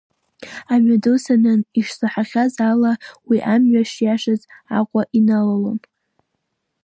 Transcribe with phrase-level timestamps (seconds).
[0.73, 2.93] Амҩаду санын, ишсаҳахьаз ала
[3.27, 4.41] уи амҩа шиашаз
[4.77, 5.79] Аҟәа иналалон.